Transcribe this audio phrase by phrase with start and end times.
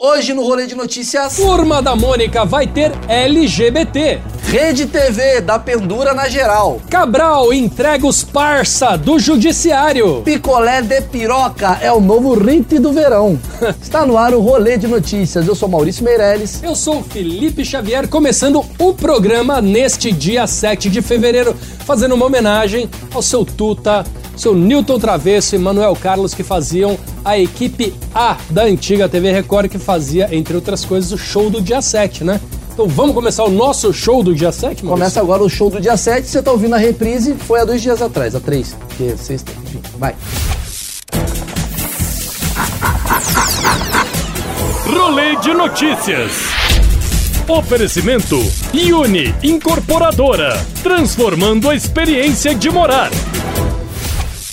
[0.00, 4.20] Hoje no Rolê de Notícias, Turma da Mônica vai ter LGBT.
[4.44, 6.80] Rede TV dá pendura na geral.
[6.88, 10.22] Cabral entrega os parça do judiciário.
[10.22, 13.40] Picolé de piroca é o novo hit do verão.
[13.82, 15.48] Está no ar o Rolê de Notícias.
[15.48, 16.62] Eu sou Maurício Meirelles.
[16.62, 22.88] Eu sou Felipe Xavier, começando o programa neste dia 7 de fevereiro, fazendo uma homenagem
[23.12, 24.06] ao seu Tuta,
[24.40, 29.68] seu Newton Travesso e Manuel Carlos, que faziam a equipe A da antiga TV Record,
[29.68, 32.40] que fazia, entre outras coisas, o show do dia 7, né?
[32.72, 34.88] Então vamos começar o nosso show do dia 7, Maurício?
[34.88, 36.28] Começa agora o show do dia 7.
[36.28, 39.50] Você tá ouvindo a reprise, foi há dois dias atrás, há três, porque é sexta,
[39.64, 40.14] enfim, vai.
[44.86, 46.30] Rolê de notícias.
[47.48, 48.36] Oferecimento
[48.72, 53.10] Uni Incorporadora, transformando a experiência de morar.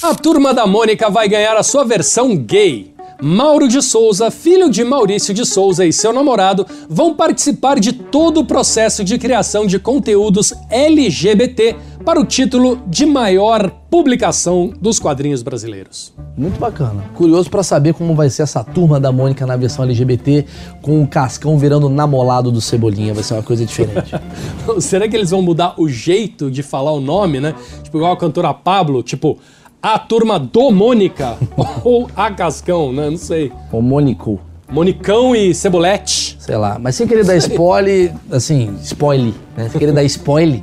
[0.06, 2.94] A turma da Mônica vai ganhar a sua versão gay.
[3.20, 8.42] Mauro de Souza, filho de Maurício de Souza e seu namorado vão participar de todo
[8.42, 15.42] o processo de criação de conteúdos LGBT para o título de maior publicação dos quadrinhos
[15.42, 16.14] brasileiros.
[16.38, 17.04] Muito bacana.
[17.16, 20.46] Curioso pra saber como vai ser essa turma da Mônica na versão LGBT,
[20.84, 23.12] com o Cascão virando namolado do Cebolinha.
[23.12, 24.12] Vai ser uma coisa diferente.
[24.80, 27.56] Será que eles vão mudar o jeito de falar o nome, né?
[27.82, 29.40] Tipo, igual a cantora Pablo, tipo,
[29.86, 31.38] a turma do Mônica
[31.84, 33.08] ou a Cascão, né?
[33.08, 33.52] Não sei.
[33.72, 36.36] o Mônico, Monicão e Cebolete.
[36.40, 36.80] sei lá.
[36.80, 39.70] Mas sem querer dar spoiler, assim, spoiler, né?
[39.70, 40.60] Sem querer dar spoiler,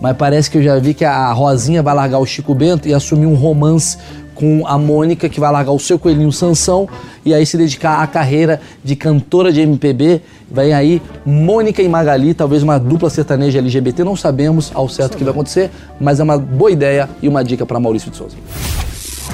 [0.00, 2.92] mas parece que eu já vi que a Rosinha vai largar o Chico Bento e
[2.92, 3.96] assumir um romance
[4.34, 6.88] com a Mônica, que vai largar o seu coelhinho Sansão
[7.24, 10.20] e aí se dedicar à carreira de cantora de MPB.
[10.50, 15.18] Vem aí Mônica e Magali, talvez uma dupla sertaneja LGBT, não sabemos ao certo o
[15.18, 18.36] que vai acontecer, mas é uma boa ideia e uma dica para Maurício de Souza.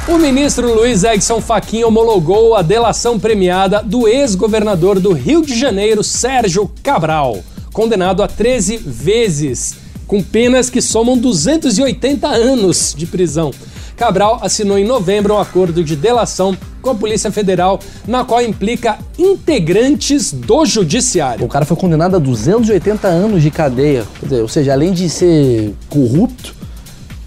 [0.08, 6.02] O ministro Luiz Edson Fachin homologou a delação premiada do ex-governador do Rio de Janeiro,
[6.02, 7.40] Sérgio Cabral,
[7.72, 13.52] condenado a 13 vezes, com penas que somam 280 anos de prisão.
[14.00, 17.78] Cabral assinou em novembro um acordo de delação com a Polícia Federal,
[18.08, 21.44] na qual implica integrantes do Judiciário.
[21.44, 25.74] O cara foi condenado a 280 anos de cadeia, dizer, ou seja, além de ser
[25.90, 26.54] corrupto,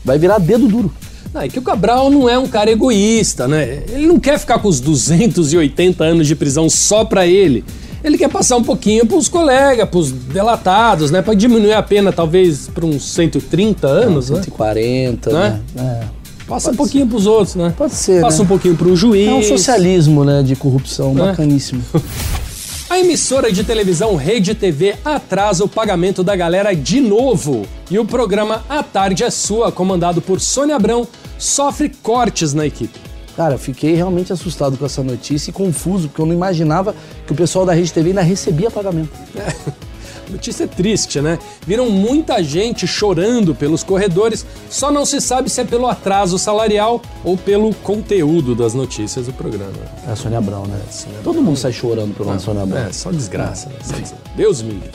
[0.03, 0.91] vai virar dedo duro.
[1.31, 3.83] Não, é que o Cabral não é um cara egoísta, né?
[3.89, 7.63] Ele não quer ficar com os 280 anos de prisão só pra ele.
[8.03, 11.21] Ele quer passar um pouquinho pros colegas, pros delatados, né?
[11.21, 14.37] Pra diminuir a pena, talvez, pra uns 130 anos, né?
[14.37, 15.61] 140, Né?
[15.75, 15.99] né?
[16.19, 16.22] É.
[16.53, 17.73] Passa um pouquinho pros outros, né?
[17.75, 18.43] Pode ser, Passa né?
[18.43, 19.27] um pouquinho pro juiz.
[19.27, 21.29] É um socialismo, né, de corrupção, É.
[21.29, 21.81] bacaníssimo.
[22.89, 27.65] A emissora de televisão Rede TV atrasa o pagamento da galera de novo.
[27.89, 31.07] E o programa A Tarde é Sua, comandado por Sônia Abrão,
[31.39, 32.99] sofre cortes na equipe.
[33.35, 36.93] Cara, eu fiquei realmente assustado com essa notícia e confuso, porque eu não imaginava
[37.25, 39.09] que o pessoal da Rede TV ainda recebia pagamento.
[40.29, 41.37] Notícia triste, né?
[41.65, 47.01] Viram muita gente chorando pelos corredores, só não se sabe se é pelo atraso salarial
[47.23, 49.73] ou pelo conteúdo das notícias do programa.
[50.07, 50.79] É a Sônia Abrão, né?
[51.23, 52.85] Todo mundo sai chorando pela Sônia Abrão.
[52.85, 53.69] É, só desgraça.
[53.69, 54.03] né?
[54.35, 54.91] Deus me livre.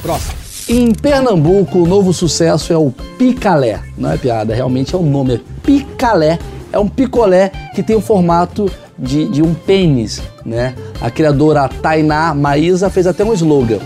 [0.00, 0.34] Próximo.
[0.68, 3.82] Em Pernambuco, o novo sucesso é o picalé.
[3.98, 6.38] Não é piada, realmente é o nome, é picalé.
[6.72, 10.74] É um picolé que tem o formato de, de um pênis, né?
[11.00, 13.80] A criadora Tainá Maísa fez até um slogan.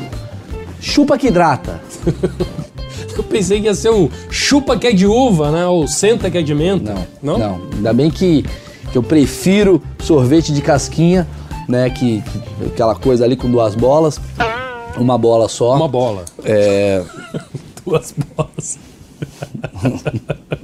[0.81, 1.81] Chupa que hidrata.
[3.17, 5.67] Eu pensei que ia ser um chupa que é de uva, né?
[5.67, 6.95] Ou senta que é de menta.
[7.23, 7.61] Não, não.
[7.73, 8.45] Ainda bem que,
[8.93, 11.27] que eu prefiro sorvete de casquinha,
[11.67, 11.89] né?
[11.89, 14.21] Que, que- aquela coisa ali com duas bolas.
[14.99, 15.75] Uma bola só.
[15.77, 16.25] Uma bola.
[16.45, 17.03] É,
[17.87, 18.79] Duas bolas.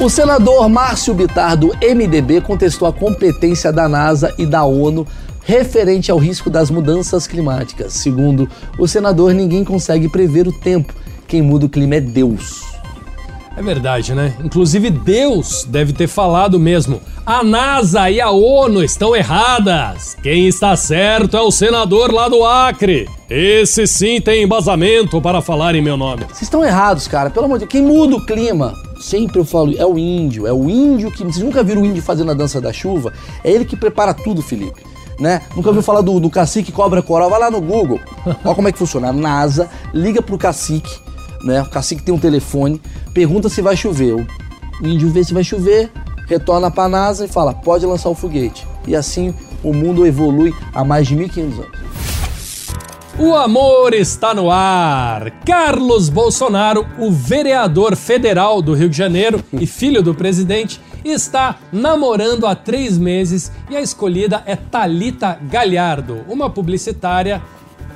[0.00, 5.04] O senador Márcio Bitar, do MDB, contestou a competência da NASA e da ONU
[5.42, 7.94] referente ao risco das mudanças climáticas.
[7.94, 8.48] Segundo
[8.78, 10.94] o senador, ninguém consegue prever o tempo.
[11.26, 12.62] Quem muda o clima é Deus.
[13.56, 14.34] É verdade, né?
[14.38, 17.00] Inclusive Deus deve ter falado mesmo.
[17.26, 20.16] A NASA e a ONU estão erradas.
[20.22, 23.08] Quem está certo é o senador lá do Acre.
[23.28, 26.22] Esse sim tem embasamento para falar em meu nome.
[26.26, 27.30] Vocês estão errados, cara.
[27.30, 27.72] Pelo amor de Deus.
[27.72, 30.46] Quem muda o clima, sempre eu falo, é o índio.
[30.46, 31.24] É o índio que.
[31.24, 33.12] Vocês nunca viram o índio fazendo a dança da chuva?
[33.44, 34.82] É ele que prepara tudo, Felipe.
[35.20, 35.42] né?
[35.56, 37.28] Nunca ouviu falar do, do cacique cobra coral?
[37.30, 38.00] Vai lá no Google.
[38.44, 39.08] Olha como é que funciona.
[39.08, 40.96] A NASA liga pro cacique,
[41.42, 41.62] né?
[41.62, 42.80] O cacique tem um telefone,
[43.12, 44.14] pergunta se vai chover.
[44.14, 45.90] O índio vê se vai chover,
[46.28, 48.66] retorna pra NASA e fala: pode lançar o foguete.
[48.86, 51.87] E assim o mundo evolui há mais de 1.500 anos.
[53.20, 55.32] O amor está no ar.
[55.44, 62.46] Carlos Bolsonaro, o vereador federal do Rio de Janeiro e filho do presidente, está namorando
[62.46, 67.42] há três meses e a escolhida é Talita Galhardo, uma publicitária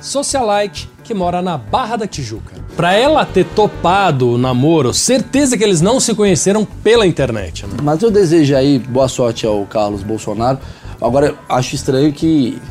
[0.01, 2.55] socialite que mora na Barra da Tijuca.
[2.75, 7.65] Para ela ter topado o namoro, certeza que eles não se conheceram pela internet.
[7.65, 7.77] Né?
[7.81, 10.59] Mas eu desejo aí boa sorte ao Carlos Bolsonaro.
[11.01, 12.61] Agora, acho estranho que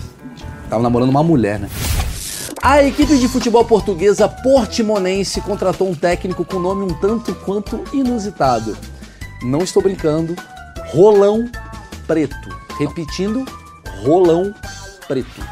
[0.68, 1.70] tava namorando uma mulher, né?
[2.64, 8.78] A equipe de futebol portuguesa Portimonense contratou um técnico com nome um tanto quanto inusitado.
[9.42, 10.36] Não estou brincando,
[10.90, 11.50] Rolão
[12.06, 12.56] Preto.
[12.78, 13.44] Repetindo,
[14.04, 14.54] Rolão
[15.08, 15.44] Preto.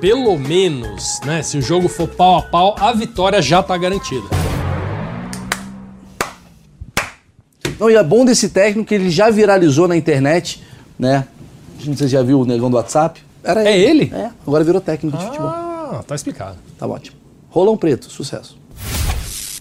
[0.00, 1.40] Pelo menos, né?
[1.40, 4.26] Se o jogo for pau a pau, a vitória já tá garantida.
[7.78, 10.64] Não, e é bom desse técnico que ele já viralizou na internet,
[10.98, 11.28] né?
[11.76, 13.22] Não sei se você já viu o negão do WhatsApp.
[13.44, 14.12] Era É ele?
[14.12, 15.59] É, agora virou técnico de futebol.
[15.92, 16.56] Ah, tá explicado.
[16.78, 17.16] Tá ótimo.
[17.48, 18.56] Rolão Preto, sucesso.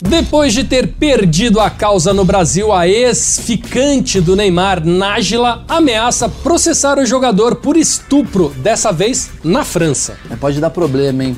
[0.01, 6.97] Depois de ter perdido a causa no Brasil, a ex-ficante do Neymar, Nájila, ameaça processar
[6.99, 10.17] o jogador por estupro, dessa vez na França.
[10.29, 11.35] Mas pode dar problema, hein?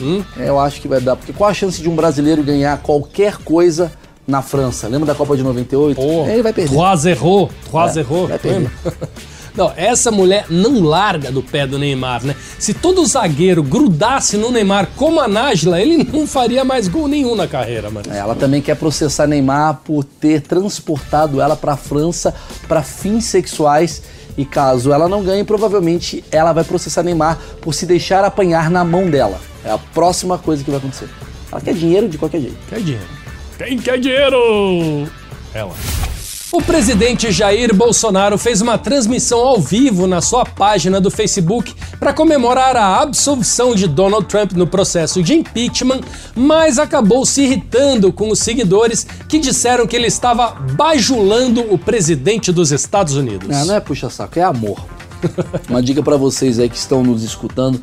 [0.00, 0.22] Hum?
[0.38, 1.16] É, eu acho que vai dar.
[1.16, 3.92] Porque qual a chance de um brasileiro ganhar qualquer coisa
[4.26, 4.86] na França?
[4.88, 5.96] Lembra da Copa de 98?
[6.00, 6.70] Pô, É, ele vai perder.
[6.70, 8.28] Trois errou, trois É, errou.
[8.28, 8.70] vai perder.
[9.58, 12.36] Não, essa mulher não larga do pé do Neymar, né?
[12.60, 17.34] Se todo zagueiro grudasse no Neymar como a Nájila, ele não faria mais gol nenhum
[17.34, 18.06] na carreira, mano.
[18.08, 22.32] É, ela também quer processar Neymar por ter transportado ela para a França
[22.68, 24.00] para fins sexuais.
[24.36, 28.84] E caso ela não ganhe, provavelmente ela vai processar Neymar por se deixar apanhar na
[28.84, 29.40] mão dela.
[29.64, 31.08] É a próxima coisa que vai acontecer.
[31.50, 32.58] Ela quer dinheiro de qualquer jeito.
[32.68, 33.08] Quer dinheiro.
[33.58, 35.08] Quem quer dinheiro?
[35.52, 35.74] Ela.
[36.50, 42.14] O presidente Jair Bolsonaro fez uma transmissão ao vivo na sua página do Facebook para
[42.14, 46.00] comemorar a absolvição de Donald Trump no processo de impeachment,
[46.34, 52.50] mas acabou se irritando com os seguidores que disseram que ele estava bajulando o presidente
[52.50, 53.46] dos Estados Unidos.
[53.46, 54.82] Não, não é puxa-saco, é amor.
[55.68, 57.78] Uma dica para vocês aí que estão nos escutando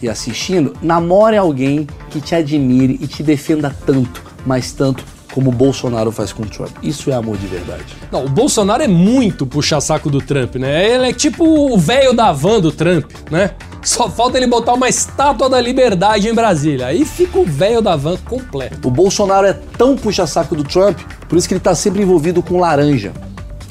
[0.00, 5.52] e assistindo: namore alguém que te admire e te defenda tanto, mas tanto como o
[5.52, 6.70] Bolsonaro faz com o Trump.
[6.80, 7.96] Isso é amor de verdade.
[8.12, 10.88] Não, o Bolsonaro é muito puxa-saco do Trump, né?
[10.88, 13.50] Ele é tipo o velho da van do Trump, né?
[13.82, 16.86] Só falta ele botar uma estátua da liberdade em Brasília.
[16.86, 18.86] Aí fica o velho da van completo.
[18.86, 22.60] O Bolsonaro é tão puxa-saco do Trump, por isso que ele está sempre envolvido com
[22.60, 23.12] laranja,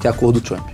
[0.01, 0.67] que é a cor do Trump.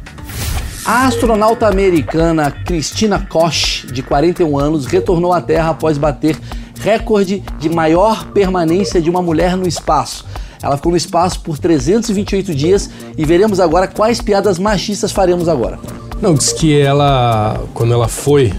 [0.83, 6.35] A astronauta americana Christina Koch, de 41 anos, retornou à Terra após bater
[6.79, 10.25] recorde de maior permanência de uma mulher no espaço.
[10.61, 15.79] Ela ficou no espaço por 328 dias e veremos agora quais piadas machistas faremos agora.
[16.21, 18.53] Não, diz que ela, quando ela foi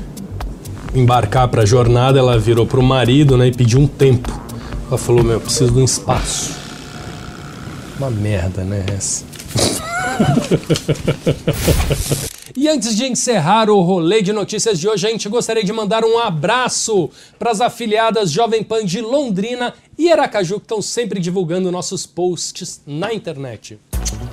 [0.95, 4.33] embarcar pra jornada, ela virou pro marido, né, e pediu um tempo.
[4.89, 6.53] Ela falou: Meu, eu preciso de um espaço.
[7.99, 9.25] Uma merda, né, essa?
[12.57, 16.05] E antes de encerrar o rolê de notícias de hoje, a gente gostaria de mandar
[16.05, 17.09] um abraço
[17.39, 22.81] para as afiliadas Jovem Pan de Londrina e Aracaju que estão sempre divulgando nossos posts
[22.87, 23.79] na internet.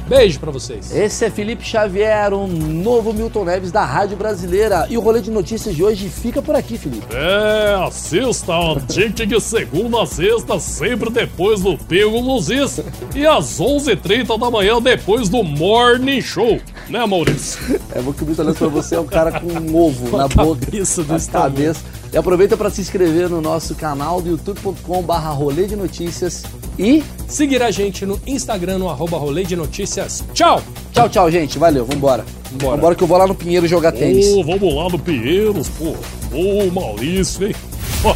[0.08, 0.96] Beijo para vocês.
[0.96, 4.88] Esse é Felipe Xavier, o novo Milton Neves da Rádio Brasileira.
[4.90, 7.06] E o rolê de notícias de hoje fica por aqui, Felipe.
[7.14, 12.80] É, assista a gente de segunda a sexta, sempre depois do Pego Luzis.
[13.14, 16.58] E às 11h30 da manhã, depois do Morning Show.
[16.89, 17.60] Né, Maurício?
[17.94, 20.65] É bom que o Neves pra você é um cara com um ovo na boca.
[20.65, 21.51] cabeça na desse tamanho.
[21.51, 21.82] cabeça.
[22.13, 26.44] E aproveita para se inscrever no nosso canal do youtube.com barra rolê de notícias.
[26.79, 30.24] E Seguir a gente no Instagram, no arroba rolê de notícias.
[30.34, 30.62] Tchau!
[30.94, 31.60] tchau, tchau, gente.
[31.60, 32.24] Valeu, vambora.
[32.51, 32.75] Vambora.
[32.77, 34.27] Vambora que eu vou lá no Pinheiro jogar tênis.
[34.27, 35.94] Ô, vamos lá no Pinheiros, pô.
[36.32, 37.56] Ô, Maurício, hein?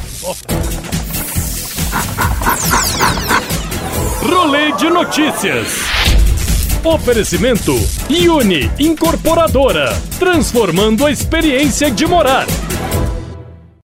[4.23, 6.00] Rolê de notícias.
[6.83, 7.75] Oferecimento
[8.27, 12.47] Uni Incorporadora, transformando a experiência de morar.